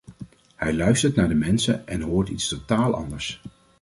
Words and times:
Hij 0.55 0.73
luistert 0.73 1.15
naar 1.15 1.27
de 1.27 1.35
mensen 1.35 1.87
en 1.87 2.01
hoort 2.01 2.29
iets 2.29 2.47
totaal 2.47 2.93
anders. 2.95 3.41